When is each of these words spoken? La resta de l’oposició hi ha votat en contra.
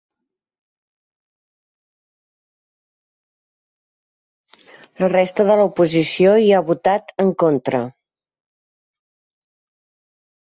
La 5.03 5.11
resta 5.15 5.47
de 5.49 5.59
l’oposició 5.59 6.33
hi 6.45 6.49
ha 6.55 6.63
votat 6.73 7.15
en 7.25 7.31
contra. 7.45 7.83